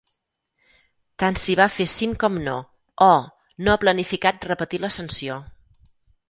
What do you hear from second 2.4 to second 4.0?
no, Oh no ha